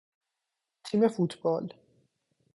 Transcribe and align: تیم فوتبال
تیم 0.83 1.07
فوتبال 1.07 1.73